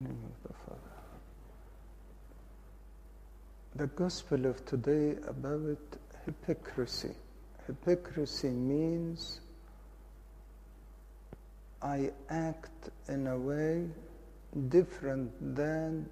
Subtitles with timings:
[0.00, 0.08] the.
[3.76, 5.78] The Gospel of today about
[6.24, 7.14] hypocrisy.
[7.66, 9.40] Hypocrisy means
[11.82, 13.86] I act in a way
[14.68, 16.08] different than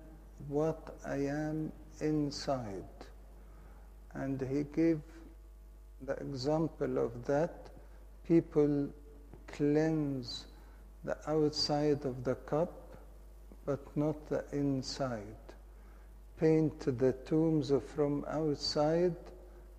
[0.49, 2.85] what I am inside.
[4.15, 5.01] And he gave
[6.03, 7.71] the example of that.
[8.29, 8.89] People
[9.49, 10.45] cleanse
[11.05, 12.86] the outside of the cup,
[13.67, 15.37] but not the inside.
[16.39, 19.17] Paint the tombs from outside,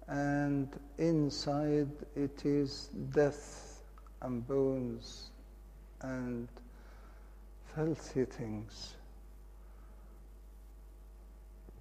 [0.08, 0.68] and
[0.98, 3.82] inside it is death
[4.22, 5.30] and bones
[6.02, 6.48] and
[7.76, 8.96] filthy things.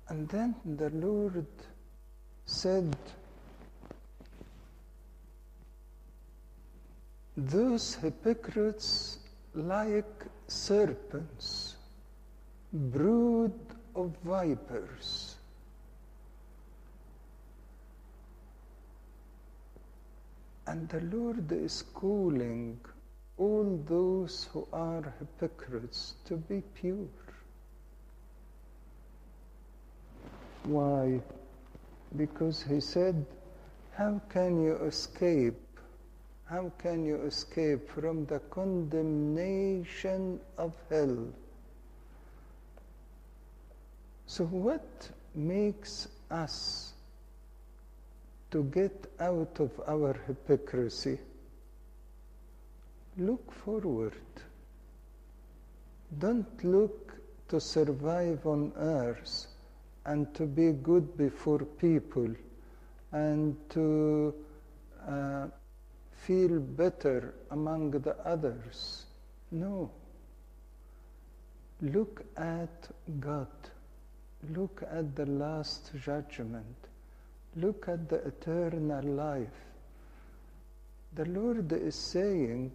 [0.08, 1.46] And then the Lord
[2.44, 2.96] said,
[7.36, 9.18] Those hypocrites
[9.54, 11.55] like serpents,
[12.76, 13.52] brood
[13.94, 15.36] of vipers.
[20.66, 22.78] And the Lord is calling
[23.38, 27.08] all those who are hypocrites to be pure.
[30.64, 31.20] Why?
[32.16, 33.24] Because he said,
[33.94, 35.54] How can you escape?
[36.46, 41.28] How can you escape from the condemnation of hell?
[44.26, 46.92] So, what makes us
[48.50, 51.18] to get out of our hypocrisy?
[53.16, 54.14] Look forward.
[56.18, 57.14] Don't look
[57.48, 59.46] to survive on earth
[60.04, 62.28] and to be good before people
[63.12, 64.34] and to
[65.08, 65.46] uh,
[66.10, 69.06] feel better among the others.
[69.50, 69.90] No.
[71.80, 72.88] Look at
[73.20, 73.48] God.
[74.54, 76.76] Look at the last judgment.
[77.56, 79.48] Look at the eternal life.
[81.14, 82.72] The Lord is saying,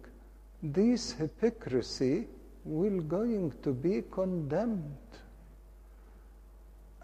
[0.62, 2.26] this hypocrisy
[2.64, 4.96] will going to be condemned.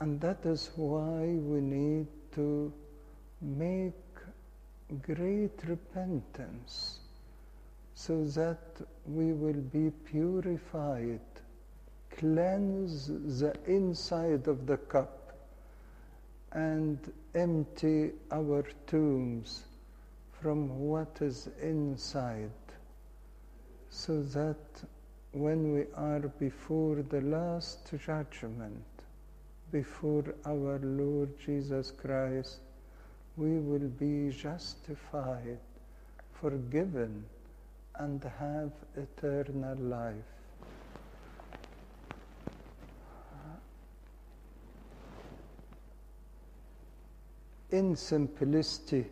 [0.00, 2.72] And that is why we need to
[3.40, 3.94] make
[5.02, 7.00] great repentance
[7.94, 8.58] so that
[9.06, 11.20] we will be purified,
[12.18, 13.06] cleanse
[13.40, 15.32] the inside of the cup,
[16.52, 16.98] and
[17.34, 19.64] empty our tombs
[20.40, 22.50] from what is inside
[23.90, 24.56] so that
[25.32, 28.84] when we are before the last judgment,
[29.72, 32.60] before our Lord Jesus Christ,
[33.36, 35.58] we will be justified,
[36.40, 37.24] forgiven,
[37.96, 40.37] and have eternal life.
[47.70, 49.04] In simplicity,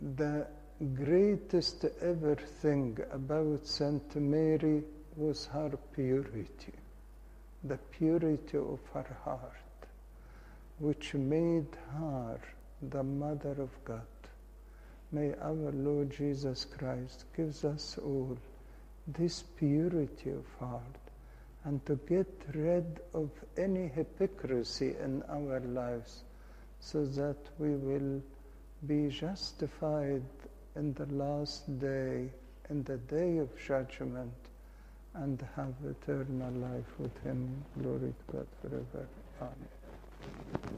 [0.00, 0.46] the
[0.94, 4.84] greatest ever thing about Saint Mary
[5.16, 6.74] was her purity,
[7.64, 9.86] the purity of her heart,
[10.78, 11.66] which made
[11.98, 12.38] her
[12.82, 14.02] the Mother of God.
[15.10, 18.36] May our Lord Jesus Christ gives us all
[19.06, 21.07] this purity of heart
[21.64, 26.22] and to get rid of any hypocrisy in our lives
[26.80, 28.22] so that we will
[28.86, 30.22] be justified
[30.76, 32.30] in the last day,
[32.70, 34.32] in the day of judgment,
[35.14, 37.64] and have eternal life with Him.
[37.82, 39.08] Glory to God forever.
[39.40, 40.76] Amen.